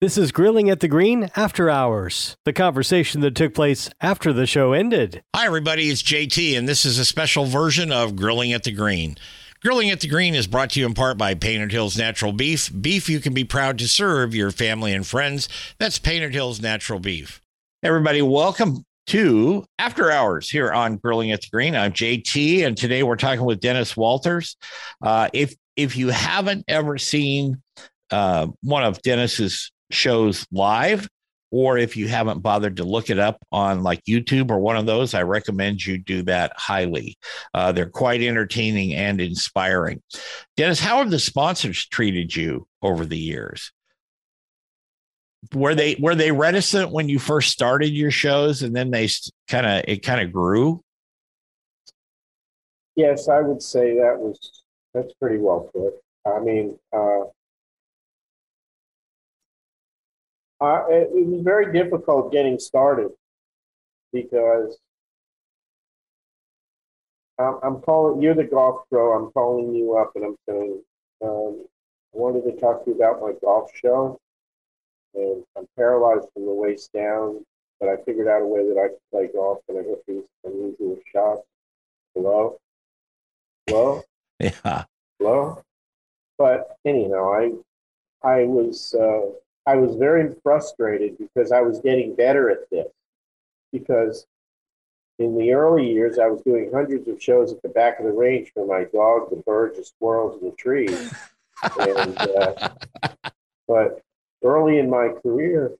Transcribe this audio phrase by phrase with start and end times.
[0.00, 4.46] This is Grilling at the Green After Hours, the conversation that took place after the
[4.46, 5.22] show ended.
[5.36, 5.90] Hi, everybody.
[5.90, 9.18] It's JT, and this is a special version of Grilling at the Green.
[9.60, 12.72] Grilling at the Green is brought to you in part by Painted Hills Natural Beef.
[12.80, 15.50] Beef you can be proud to serve your family and friends.
[15.78, 17.42] That's Painted Hills Natural Beef.
[17.82, 21.76] Everybody, welcome to After Hours here on Grilling at the Green.
[21.76, 24.56] I'm JT, and today we're talking with Dennis Walters.
[25.02, 27.60] Uh, if if you haven't ever seen
[28.10, 31.08] uh, one of Dennis's shows live,
[31.50, 34.86] or if you haven't bothered to look it up on like YouTube or one of
[34.86, 37.18] those, I recommend you do that highly.
[37.52, 40.02] Uh, they're quite entertaining and inspiring.
[40.56, 43.72] Dennis, how have the sponsors treated you over the years?
[45.54, 49.08] Were they were they reticent when you first started your shows, and then they
[49.48, 50.84] kind of it kind of grew?
[52.94, 55.94] Yes, I would say that was that's pretty well put.
[56.26, 57.20] I mean, uh,
[60.60, 63.08] Uh, it, it was very difficult getting started
[64.12, 64.78] because
[67.38, 69.12] I'm, I'm calling you're the golf pro.
[69.12, 70.82] I'm calling you up and I'm saying
[71.22, 71.64] um,
[72.14, 74.18] I wanted to talk to you about my golf show,
[75.14, 77.44] and I'm paralyzed from the waist down.
[77.78, 80.24] But I figured out a way that I could play golf, and I hit these
[80.44, 81.42] unusual shots.
[82.14, 82.58] Hello,
[83.66, 84.02] hello,
[84.40, 84.84] yeah,
[85.18, 85.62] hello.
[86.36, 87.52] But anyhow, I
[88.22, 89.30] I was uh,
[89.66, 92.88] I was very frustrated because I was getting better at this.
[93.72, 94.26] Because
[95.18, 98.12] in the early years, I was doing hundreds of shows at the back of the
[98.12, 101.12] range for my dog, the birds, the squirrels, and the trees.
[101.78, 102.70] and, uh,
[103.68, 104.02] but
[104.42, 105.72] early in my career,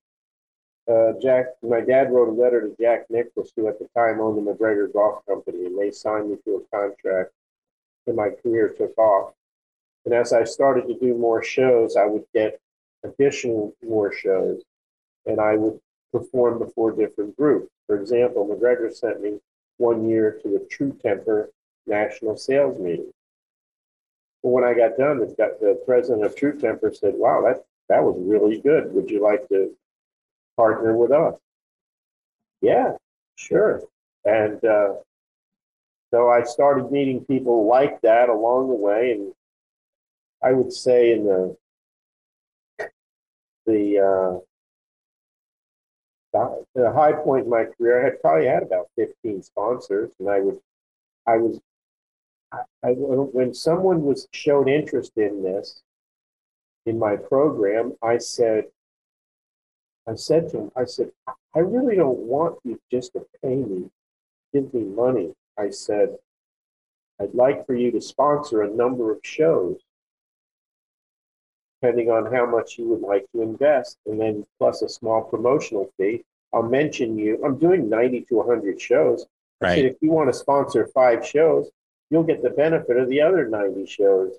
[0.91, 4.37] uh, Jack, my dad wrote a letter to Jack Nicklaus, who at the time owned
[4.37, 7.31] the MacGregor Golf Company, and they signed me to a contract,
[8.07, 9.33] and my career took off.
[10.05, 12.61] And as I started to do more shows, I would get
[13.05, 14.63] additional war shows,
[15.27, 15.81] and I would
[16.13, 17.71] perform before different groups.
[17.87, 19.39] For example, MacGregor sent me
[19.79, 21.51] one year to the True Temper
[21.87, 23.13] National Sales Meeting.
[24.43, 28.03] But when I got done, the, the president of True Temper said, "Wow, that that
[28.03, 28.93] was really good.
[28.93, 29.71] Would you like to
[30.57, 31.35] partner with us?"
[32.61, 32.97] Yeah,
[33.37, 33.83] sure.
[34.25, 34.95] And uh,
[36.11, 39.33] so I started meeting people like that along the way, and
[40.43, 41.57] I would say in the
[43.67, 44.41] the uh,
[46.33, 50.41] the high point in my career, I had probably had about 15 sponsors, and I
[50.41, 50.61] would,
[51.27, 51.61] I was,
[52.53, 55.83] I, I, when someone was showed interest in this,
[56.87, 58.65] in my program, I said,
[60.09, 61.11] I said to him, I said,
[61.55, 63.91] I really don't want you just to pay me,
[64.53, 65.33] give me money.
[65.59, 66.17] I said,
[67.21, 69.81] I'd like for you to sponsor a number of shows
[71.81, 75.91] depending on how much you would like to invest, and then plus a small promotional
[75.97, 76.25] fee.
[76.53, 77.43] I'll mention you.
[77.45, 79.27] I'm doing 90 to 100 shows.
[79.61, 79.85] Right.
[79.85, 81.71] if you want to sponsor five shows,
[82.11, 84.33] you'll get the benefit of the other 90 shows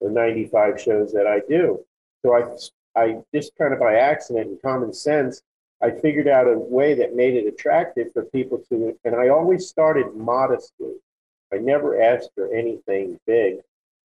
[0.00, 1.84] or 95 shows that I do.
[2.24, 5.42] So I, I just kind of by accident and common sense,
[5.82, 9.68] I figured out a way that made it attractive for people to, and I always
[9.68, 10.94] started modestly.
[11.52, 13.58] I never asked for anything big.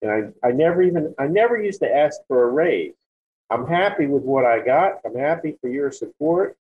[0.04, 2.94] And I, I never even, I never used to ask for a raise.
[3.50, 5.00] I'm happy with what I got.
[5.06, 6.58] I'm happy for your support.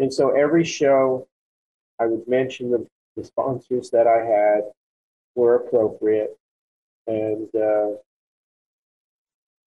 [0.00, 1.28] And so every show,
[2.00, 2.84] I would mention the,
[3.16, 4.64] the sponsors that I had
[5.36, 6.36] were appropriate.
[7.06, 7.90] And uh,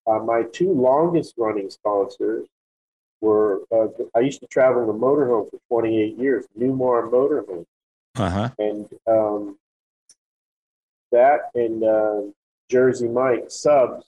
[0.09, 2.45] uh, my two longest running sponsors
[3.21, 7.65] were uh, I used to travel in a motorhome for 28 years, Newmar Motorhome.
[8.15, 8.49] Uh-huh.
[8.59, 9.57] And um,
[11.11, 12.21] that and uh,
[12.69, 14.05] Jersey Mike subs.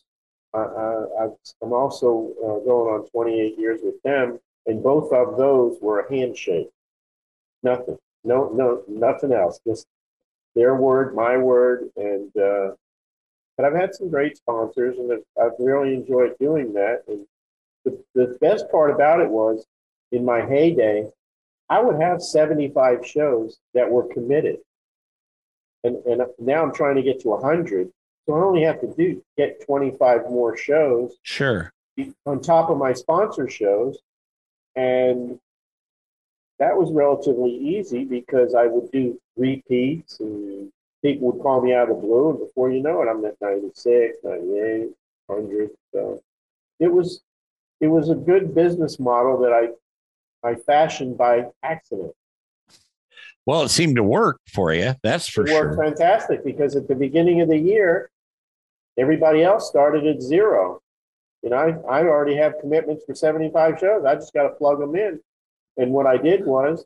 [0.53, 1.27] I,
[1.61, 6.11] am also uh, going on 28 years with them, and both of those were a
[6.11, 6.69] handshake.
[7.61, 9.59] Nothing, no, no, nothing else.
[9.65, 9.85] Just
[10.55, 12.71] their word, my word, and uh,
[13.59, 17.03] but I've had some great sponsors, and I've really enjoyed doing that.
[17.09, 17.25] And
[17.83, 19.65] the, the best part about it was,
[20.13, 21.09] in my heyday,
[21.69, 24.59] I would have 75 shows that were committed.
[25.83, 27.91] And, and now I'm trying to get to 100.
[28.29, 31.73] So I only have to do get 25 more shows Sure.
[32.27, 33.97] on top of my sponsor shows.
[34.75, 35.39] And
[36.59, 40.71] that was relatively easy because I would do repeats and
[41.03, 42.29] people would call me out of the blue.
[42.29, 44.89] And before you know it, I'm at 96, 98,
[45.25, 45.69] 100.
[45.91, 46.21] So
[46.79, 47.21] it was,
[47.81, 52.13] it was a good business model that I, I fashioned by accident.
[53.47, 54.93] Well, it seemed to work for you.
[55.01, 55.83] That's for it worked sure.
[55.83, 58.11] fantastic because at the beginning of the year,
[58.99, 60.81] everybody else started at zero.
[61.41, 61.55] You know,
[61.89, 64.05] I, I already have commitments for 75 shows.
[64.05, 65.19] I just got to plug them in.
[65.77, 66.83] And what I did was,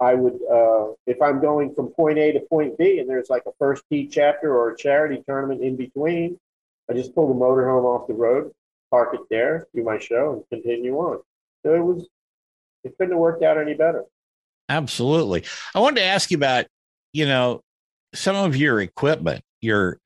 [0.00, 3.44] I would, uh, if I'm going from point A to point B and there's like
[3.46, 6.38] a first tee chapter or a charity tournament in between,
[6.90, 8.52] I just pull the motorhome off the road,
[8.90, 11.20] park it there, do my show, and continue on.
[11.64, 12.06] So it was,
[12.84, 14.04] it couldn't have worked out any better.
[14.68, 15.44] Absolutely.
[15.74, 16.66] I wanted to ask you about,
[17.12, 17.62] you know,
[18.14, 19.42] some of your equipment.
[19.62, 19.98] Your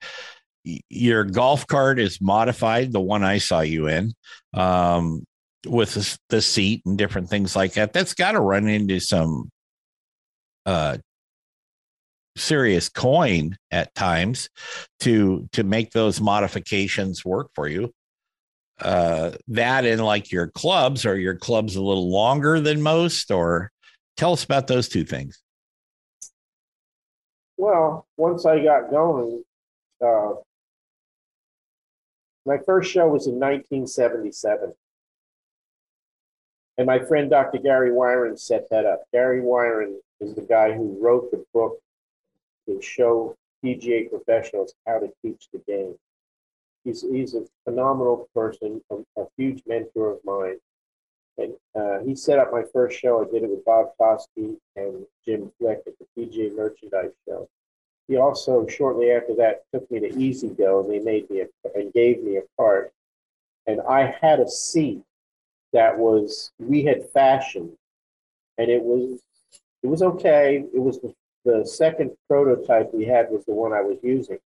[0.64, 4.12] your golf cart is modified, the one I saw you in,
[4.54, 5.24] um,
[5.66, 7.92] with the, seat and different things like that.
[7.92, 9.50] That's got to run into some
[10.66, 10.98] uh
[12.36, 14.48] serious coin at times
[15.00, 17.92] to to make those modifications work for you.
[18.80, 23.30] Uh that and like your clubs are your clubs a little longer than most?
[23.30, 23.70] Or
[24.16, 25.42] tell us about those two things.
[27.56, 29.42] Well, once I got going,
[30.02, 30.32] uh,
[32.46, 34.72] my first show was in 1977.
[36.78, 37.58] And my friend Dr.
[37.58, 39.02] Gary Wiren set that up.
[39.12, 41.78] Gary Wiren is the guy who wrote the book
[42.66, 45.94] to show PGA professionals how to teach the game.
[46.84, 50.56] He's, he's a phenomenal person, a, a huge mentor of mine.
[51.36, 53.22] And uh, he set up my first show.
[53.22, 57.48] I did it with Bob Toski and Jim Flick at the PGA Merchandise Show.
[58.10, 61.92] He also, shortly after that, took me to E-Z-GO and they made me a, and
[61.92, 62.92] gave me a cart.
[63.68, 65.04] And I had a seat
[65.72, 67.70] that was we had fashioned,
[68.58, 69.20] and it was
[69.84, 70.64] it was okay.
[70.74, 71.14] It was the,
[71.44, 74.40] the second prototype we had was the one I was using,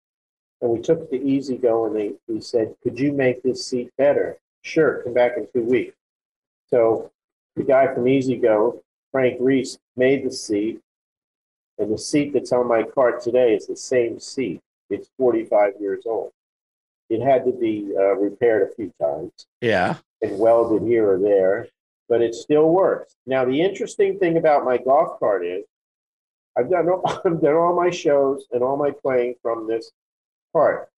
[0.60, 4.38] and we took to E-Z-GO and they we said, "Could you make this seat better?"
[4.62, 5.94] Sure, come back in two weeks.
[6.68, 7.12] So
[7.54, 8.82] the guy from E-Z-GO,
[9.12, 10.80] Frank Reese, made the seat,
[11.82, 14.60] and the seat that's on my cart today is the same seat.
[14.88, 16.30] It's 45 years old.
[17.10, 21.66] It had to be uh, repaired a few times yeah and welded here or there,
[22.08, 23.16] but it still works.
[23.26, 25.64] Now, the interesting thing about my golf cart is
[26.56, 29.90] I've done all, I've done all my shows and all my playing from this
[30.52, 30.88] cart.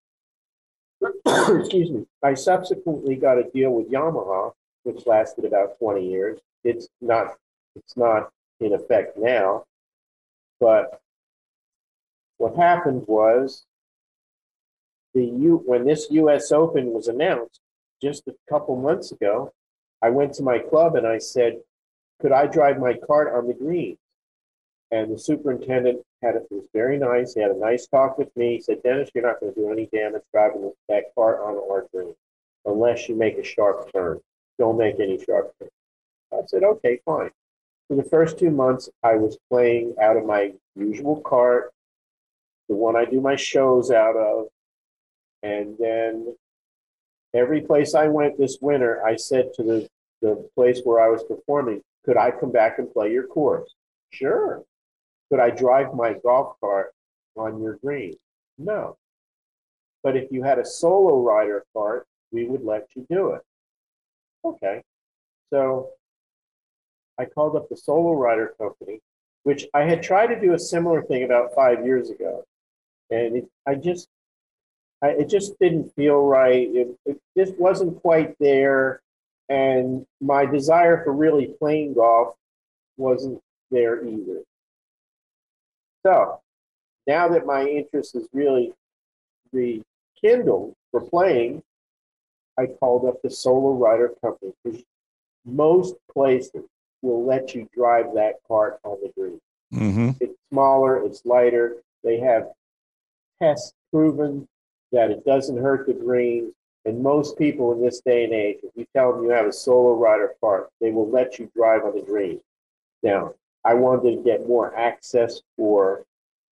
[1.27, 2.07] Excuse me.
[2.23, 4.53] I subsequently got a deal with Yamaha,
[4.83, 6.39] which lasted about 20 years.
[6.63, 7.37] It's not
[7.75, 8.31] it's not
[8.61, 9.65] in effect now,
[10.65, 10.99] but
[12.39, 13.67] what happened was
[15.13, 16.51] the U when this U.S.
[16.53, 17.61] Open was announced
[18.01, 19.53] just a couple months ago,
[20.01, 21.61] I went to my club and I said,
[22.19, 23.99] "Could I drive my cart on the greens?"
[24.91, 27.35] And the superintendent had it was very nice.
[27.35, 28.55] He had a nice talk with me.
[28.55, 31.87] He said, "Dennis, you're not going to do any damage driving that cart on our
[31.93, 32.15] green
[32.65, 34.19] unless you make a sharp turn.
[34.59, 35.73] Don't make any sharp turns."
[36.33, 37.33] I said, "Okay, fine."
[37.89, 41.73] For the first two months, I was playing out of my usual cart,
[42.69, 44.47] the one I do my shows out of,
[45.43, 46.35] and then
[47.35, 49.89] every place I went this winter, I said to the,
[50.23, 53.75] the place where I was performing, could I come back and play your course?
[54.11, 54.63] Sure.
[55.31, 56.93] Could I drive my golf cart
[57.37, 58.15] on your green?
[58.57, 58.97] No.
[60.03, 63.43] But if you had a solo rider cart, we would let you do it.
[64.45, 64.83] Okay.
[65.51, 65.91] So
[67.19, 69.01] I called up the solo rider company,
[69.45, 72.45] which I had tried to do a similar thing about five years ago.
[73.11, 74.09] And it, I just
[75.03, 76.69] I, it just didn't feel right.
[76.73, 79.01] It, it just wasn't quite there.
[79.49, 82.35] And my desire for really playing golf
[82.97, 83.41] wasn't
[83.71, 84.43] there either.
[86.07, 86.41] So
[87.07, 88.73] now that my interest is really
[89.53, 91.63] rekindled for playing,
[92.59, 94.83] I called up the Solo Rider Company because
[95.45, 96.65] most places
[97.05, 99.41] will let you drive that cart on the green.
[99.73, 100.11] mm-hmm.
[100.21, 101.77] It's smaller, it's lighter.
[102.03, 102.49] They have
[103.41, 104.49] tests proven
[104.93, 106.53] that it doesn't hurt the greens.
[106.87, 109.53] And most people in this day and age, if you tell them you have a
[109.53, 112.41] solo rider cart, they will let you drive on the green.
[113.03, 113.35] Now,
[113.65, 116.05] I wanted to get more access for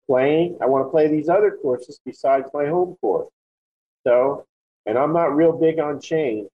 [0.08, 0.58] playing.
[0.62, 3.30] I want to play these other courses besides my home course.
[4.08, 4.46] So,
[4.86, 6.48] and I'm not real big on change,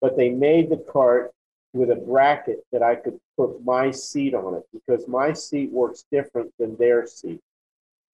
[0.00, 1.32] but they made the cart
[1.74, 6.04] with a bracket that I could put my seat on it because my seat works
[6.10, 7.40] different than their seat.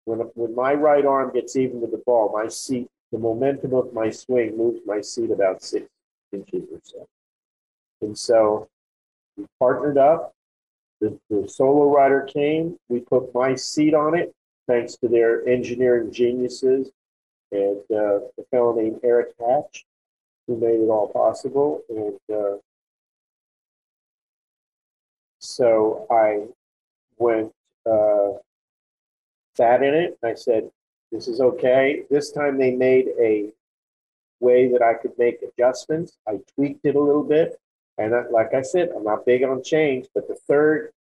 [0.07, 3.93] When, when my right arm gets even with the ball, my seat, the momentum of
[3.93, 5.87] my swing moves my seat about six
[6.33, 7.07] inches or so.
[8.01, 8.69] And so
[9.37, 10.33] we partnered up.
[11.01, 12.79] The, the solo rider came.
[12.89, 14.35] We put my seat on it,
[14.67, 16.91] thanks to their engineering geniuses
[17.53, 19.85] and uh, a fellow named Eric Hatch,
[20.47, 21.83] who made it all possible.
[21.89, 22.57] And uh,
[25.61, 26.47] so I
[27.19, 27.53] went,
[27.85, 28.31] uh,
[29.59, 30.19] sat in it.
[30.25, 30.71] I said,
[31.13, 32.05] this is okay.
[32.09, 33.53] This time they made a
[34.41, 36.17] way that I could make adjustments.
[36.27, 37.61] I tweaked it a little bit.
[37.99, 40.93] And I, like I said, I'm not big on change, but the third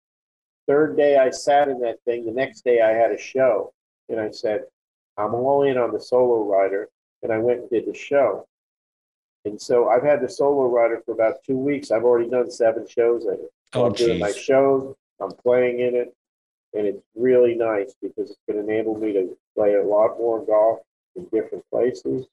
[0.67, 3.73] third day I sat in that thing, the next day I had a show.
[4.09, 4.65] And I said,
[5.17, 6.89] I'm all in on the solo rider.
[7.23, 8.48] And I went and did the show.
[9.49, 11.91] And so I've had the solo rider for about two weeks.
[11.91, 13.53] I've already done seven shows in it.
[13.73, 16.15] Oh, I'm doing my shows, I'm playing in it,
[16.75, 20.45] and it's really nice because it's going to enable me to play a lot more
[20.45, 20.81] golf
[21.17, 22.27] in different places.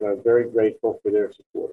[0.00, 1.72] And I'm very grateful for their support.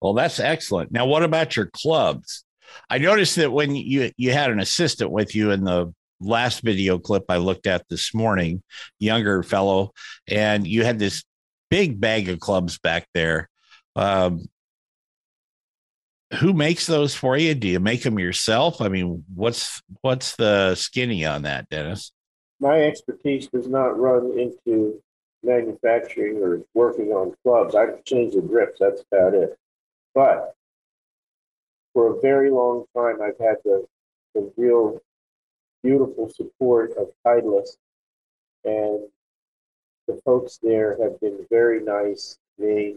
[0.00, 0.90] Well, that's excellent.
[0.90, 2.44] Now, what about your clubs?
[2.88, 6.98] I noticed that when you you had an assistant with you in the last video
[6.98, 8.62] clip I looked at this morning,
[8.98, 9.92] younger fellow,
[10.28, 11.24] and you had this
[11.70, 13.48] big bag of clubs back there.
[13.96, 14.48] Um,
[16.38, 17.54] who makes those for you?
[17.54, 18.80] Do you make them yourself?
[18.80, 22.12] I mean, what's what's the skinny on that, Dennis?
[22.60, 25.02] My expertise does not run into
[25.42, 27.74] manufacturing or working on clubs.
[27.74, 29.56] I change the grips, that's about it.
[30.14, 30.54] But
[31.94, 33.86] for a very long time, I've had the,
[34.34, 35.00] the real
[35.82, 37.76] beautiful support of Titleist,
[38.64, 39.00] and
[40.10, 42.96] the folks there have been very nice to me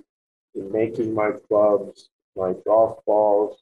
[0.56, 3.60] in making my clubs, my golf balls.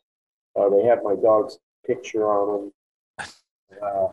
[0.55, 2.72] Uh, they have my dog's picture on
[3.17, 3.27] them.
[3.81, 4.08] Uh,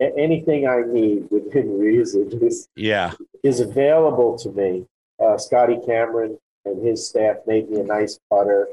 [0.00, 3.12] anything I need within reason is, Yeah,
[3.42, 4.86] is available to me.
[5.22, 8.68] Uh, Scotty Cameron and his staff made me a nice putter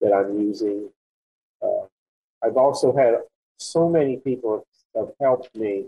[0.00, 0.90] that I'm using.
[1.62, 1.86] Uh,
[2.42, 3.16] I've also had
[3.58, 5.86] so many people have helped me,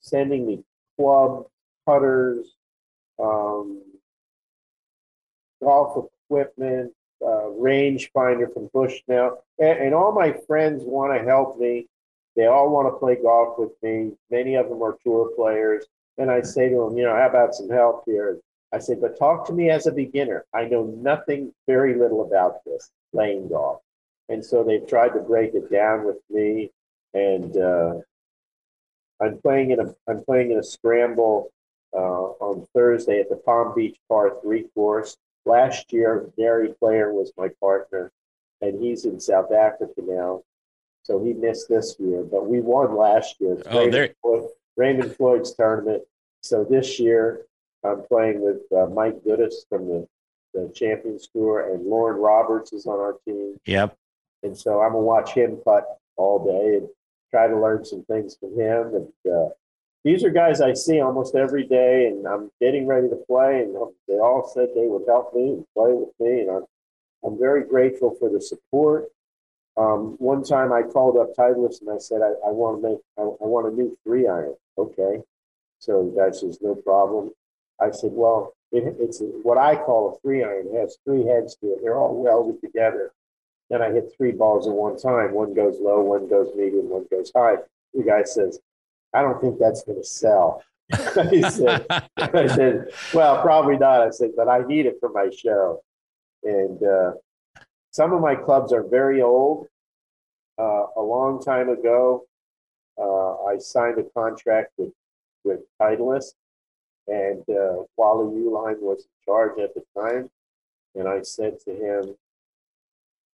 [0.00, 0.64] sending me
[0.96, 1.48] clubs,
[1.86, 2.54] putters,
[3.18, 3.82] um,
[5.62, 6.92] golf equipment,
[7.24, 11.86] uh, range finder from Bushnell, and, and all my friends want to help me.
[12.34, 14.12] They all want to play golf with me.
[14.30, 15.84] Many of them are tour players.
[16.18, 18.38] And I say to them, you know, how about some help here?
[18.72, 20.44] I say, but talk to me as a beginner.
[20.54, 23.80] I know nothing, very little about this playing golf.
[24.28, 26.70] And so they've tried to break it down with me.
[27.12, 27.94] And uh,
[29.20, 31.50] I'm playing in a I'm playing in a scramble
[32.00, 35.16] on Thursday at the Palm Beach Par Three course.
[35.44, 38.12] Last year, Gary Player was my partner,
[38.60, 40.42] and he's in South Africa now,
[41.02, 42.22] so he missed this year.
[42.22, 43.54] But we won last year.
[43.54, 46.02] It's Oh, Raymond, there- Floyd, Raymond Floyd's tournament.
[46.42, 47.46] So this year,
[47.84, 50.08] I'm playing with uh, Mike Goodes from the
[50.54, 53.56] the Champions Tour, and Loren Roberts is on our team.
[53.66, 53.96] yep.
[54.44, 56.88] And so I'm gonna watch him putt all day and
[57.30, 58.94] try to learn some things from him.
[58.94, 59.48] And uh,
[60.04, 63.60] these are guys I see almost every day, and I'm getting ready to play.
[63.60, 63.76] And
[64.08, 66.64] they all said they would help me and play with me, and I'm
[67.24, 69.06] I'm very grateful for the support.
[69.76, 72.98] Um, one time I called up Titleist and I said I, I want to make
[73.16, 74.54] I, I want a new three iron.
[74.76, 75.22] Okay,
[75.78, 77.30] so the guy says no problem.
[77.80, 80.66] I said, well, it, it's what I call a three iron.
[80.72, 81.78] It has three heads to it.
[81.82, 83.12] They're all welded together.
[83.70, 85.32] Then I hit three balls at one time.
[85.32, 87.56] One goes low, one goes medium, one goes high.
[87.94, 88.58] The guy says,
[89.14, 90.62] I don't think that's going to sell.
[90.92, 94.00] I said, I said, well, probably not.
[94.00, 95.82] I said, but I need it for my show.
[96.44, 97.12] And uh,
[97.90, 99.66] some of my clubs are very old.
[100.58, 102.24] Uh, a long time ago,
[102.98, 104.92] uh, I signed a contract with,
[105.44, 106.34] with Titleist,
[107.08, 110.30] and uh, Wally Uihlein was in charge at the time.
[110.94, 112.16] And I said to him,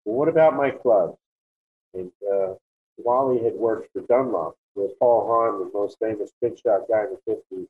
[0.06, 1.16] well, what about my club?
[1.94, 2.54] And uh,
[2.98, 7.18] Wally had worked for Dunlop, where Paul Hahn, the most famous pitch shot guy in
[7.26, 7.68] the 50s,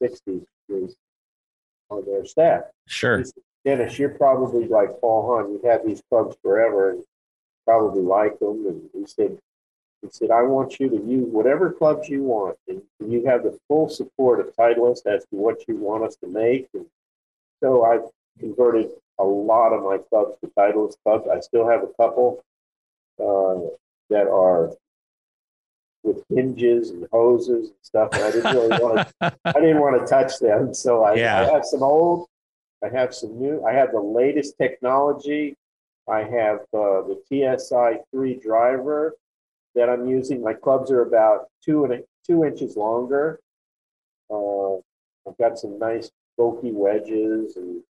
[0.00, 0.96] 60s, was
[1.90, 2.64] on their staff.
[2.86, 3.24] sure.
[3.24, 5.52] Said, Dennis, you're probably like Paul Hahn.
[5.52, 7.04] You've had these clubs forever and
[7.64, 8.66] probably like them.
[8.66, 9.38] And he said,
[10.02, 13.56] he said, I want you to use whatever clubs you want, and you have the
[13.68, 16.66] full support of Titleist as to what you want us to make.
[16.74, 16.86] And
[17.62, 18.90] so I've converted
[19.20, 21.28] a lot of my clubs to Titleist clubs.
[21.28, 22.42] I still have a couple
[23.20, 23.70] uh,
[24.12, 24.72] that are
[26.02, 28.08] with hinges and hoses and stuff.
[28.12, 30.74] And I didn't really want to I didn't want to touch them.
[30.74, 31.42] So I, Yeah.
[31.42, 32.28] I have some old,
[32.84, 35.56] I have some new, I have the latest technology.
[36.08, 39.14] I have uh, the TSI 3 driver
[39.74, 40.42] that I'm using.
[40.42, 43.40] My clubs are about two and a, two inches longer.
[44.28, 44.76] Uh,
[45.28, 47.82] I've got some nice Vokey wedges and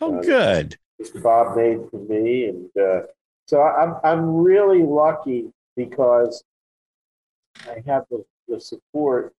[0.00, 0.76] oh, uh, good.
[1.22, 3.02] Bob made for me, and uh,
[3.46, 6.42] so I'm I'm really lucky because
[7.66, 9.34] I have the, the support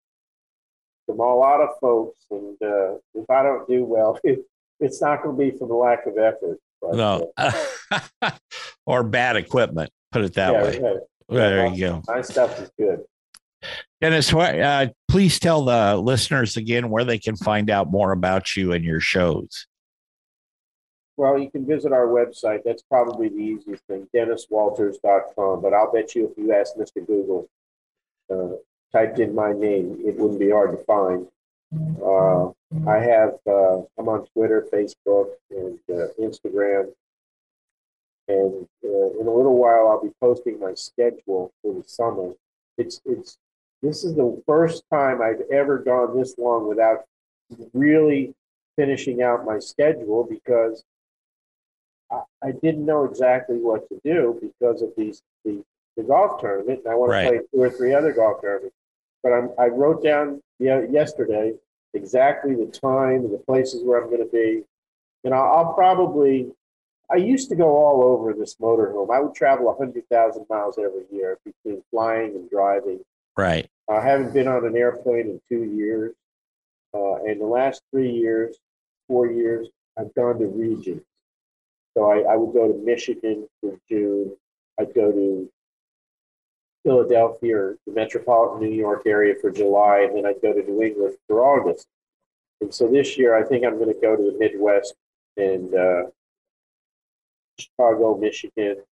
[1.06, 4.40] from a lot of folks, and uh, if I don't do well, it,
[4.80, 6.60] it's not going to be from the lack of effort.
[6.82, 8.32] But, no, uh,
[8.86, 9.92] or bad equipment.
[10.12, 10.80] Put it that yeah, way.
[10.82, 10.94] Yeah.
[11.30, 12.04] There you go.
[12.08, 13.02] My stuff is good.
[14.00, 18.72] Dennis, uh, please tell the listeners again where they can find out more about you
[18.72, 19.66] and your shows.
[21.18, 22.62] Well, you can visit our website.
[22.64, 25.62] That's probably the easiest thing, denniswalters.com.
[25.62, 27.06] But I'll bet you if you ask Mr.
[27.06, 27.50] Google,
[28.32, 28.58] uh,
[28.92, 31.28] typed in my name, it wouldn't be hard to find.
[32.02, 32.50] Uh,
[32.88, 36.92] I have, uh, I'm on Twitter, Facebook, and uh, Instagram.
[38.28, 42.34] And uh, in a little while, I'll be posting my schedule for the summer.
[42.78, 43.38] It's, it's,
[43.82, 47.06] this is the first time I've ever gone this long without
[47.74, 48.36] really
[48.76, 50.84] finishing out my schedule because
[52.12, 55.64] I, I didn't know exactly what to do because of these the,
[55.96, 57.24] the golf tournament, and I want right.
[57.24, 58.76] to play two or three other golf tournaments.
[59.24, 61.54] But I'm, I wrote down yesterday
[61.94, 64.64] exactly the time and the places where I'm going to be,
[65.24, 66.52] and I'll, I'll probably.
[67.10, 69.16] I used to go all over this motorhome.
[69.16, 73.00] I would travel 100,000 miles every year between flying and driving.
[73.38, 73.70] Right.
[73.90, 76.14] I haven't been on an airplane in two years.
[76.94, 78.58] Uh, and the last three years,
[79.08, 81.02] four years, I've gone to regions.
[81.98, 84.38] So I, I would go to Michigan for June.
[84.80, 85.50] I'd go to
[86.86, 90.84] Philadelphia or the metropolitan New York area for July, and then I'd go to New
[90.84, 91.88] England for August.
[92.62, 94.94] And so this year, I think I'm going to go to the Midwest
[95.38, 96.04] and uh,
[97.60, 98.84] Chicago, Michigan.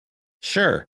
[0.42, 0.88] Sure.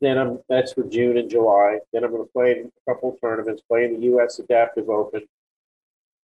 [0.00, 1.80] Then I'm that's for June and July.
[1.92, 4.38] Then I'm going to play a couple of tournaments, play in the U.S.
[4.38, 5.22] Adaptive Open,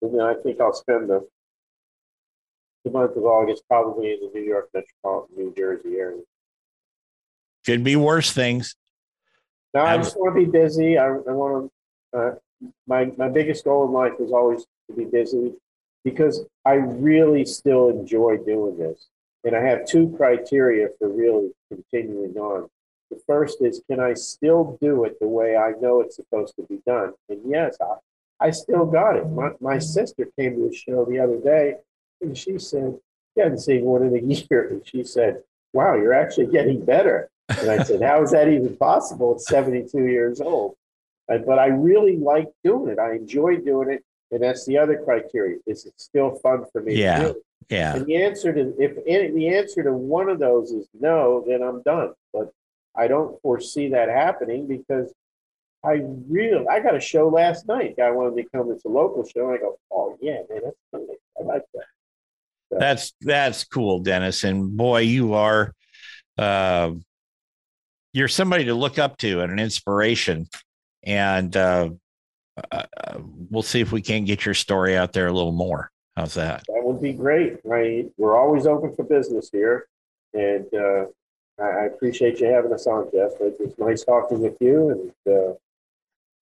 [0.01, 1.27] and then I think I'll spend the
[2.85, 6.23] the month of August, probably in the New York metropolitan New Jersey area.
[7.65, 8.77] Could be worse things.
[9.73, 10.99] No, I just want to be busy.
[10.99, 11.73] I, I want
[12.13, 12.19] to.
[12.19, 12.35] Uh,
[12.87, 15.53] my my biggest goal in life is always to be busy
[16.05, 19.09] because I really still enjoy doing this,
[19.43, 22.69] and I have two criteria for really continuing on.
[23.11, 26.63] The first is, can I still do it the way I know it's supposed to
[26.63, 27.13] be done?
[27.29, 29.29] And yes, I, I still got it.
[29.31, 31.77] My, my sister came to a show the other day
[32.21, 32.99] and she said,
[33.37, 34.69] hadn't seen one in a year.
[34.69, 37.31] And she said, wow, you're actually getting better.
[37.49, 40.77] And I said, how is that even possible at 72 years old?
[41.27, 42.99] but I really like doing it.
[42.99, 44.05] I enjoy doing it.
[44.31, 45.57] And that's the other criteria.
[45.67, 47.19] Is it still fun for me yeah.
[47.19, 47.97] to do Yeah.
[47.97, 51.63] And the answer to if any, the answer to one of those is no, then
[51.63, 52.13] I'm done.
[52.33, 52.53] But
[52.97, 55.13] I don't foresee that happening because
[55.85, 57.97] I really I got a show last night.
[57.97, 58.71] Guy wanted to come.
[58.71, 59.49] It's a local show.
[59.49, 61.17] And I go, oh yeah, man, that's nice.
[61.41, 61.85] I like that.
[62.71, 64.45] That's that's cool, Dennis.
[64.45, 65.73] And boy, you are
[66.39, 66.93] uh,
[68.13, 70.49] you're somebody to look up to and an inspiration.
[71.05, 71.91] And uh,
[72.71, 72.85] uh,
[73.51, 75.91] we'll see if we can get your story out there a little more.
[76.17, 76.63] How's that?
[76.69, 77.59] That would be great.
[77.65, 79.89] Right, we're always open for business here,
[80.33, 81.07] and uh,
[81.61, 83.33] I appreciate you having us on, Jeff.
[83.41, 85.55] It was nice talking with you, and uh,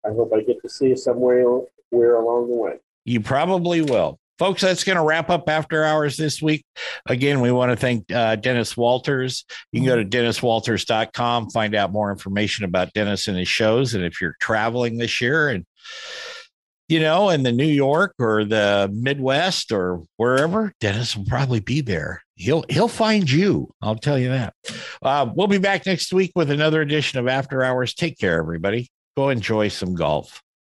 [0.07, 2.79] I hope I get to see you somewhere where along the way.
[3.05, 4.19] You probably will.
[4.39, 6.65] Folks, that's going to wrap up after hours this week.
[7.07, 9.45] Again, we want to thank uh, Dennis Walters.
[9.71, 13.95] You can go to denniswalters.com, find out more information about Dennis and his shows.
[13.95, 15.65] And if you're traveling this year and
[16.93, 21.81] you know, in the New York or the Midwest or wherever, Dennis will probably be
[21.81, 22.23] there.
[22.35, 23.73] He'll he'll find you.
[23.81, 24.53] I'll tell you that.
[25.01, 27.95] Uh, we'll be back next week with another edition of After Hours.
[27.95, 28.91] Take care, everybody.
[29.17, 30.42] Go enjoy some golf.